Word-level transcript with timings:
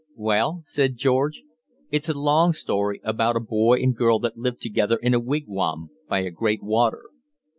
"Well," 0.15 0.61
said 0.63 0.95
George, 0.97 1.43
"it's 1.91 2.09
a 2.09 2.17
long 2.17 2.53
story 2.53 2.99
about 3.03 3.35
a 3.35 3.39
boy 3.39 3.77
and 3.83 3.95
girl 3.95 4.17
that 4.21 4.35
lived 4.35 4.59
together 4.63 4.95
in 4.97 5.13
a 5.13 5.19
wigwam 5.19 5.91
by 6.09 6.21
a 6.21 6.31
great 6.31 6.63
water. 6.63 7.03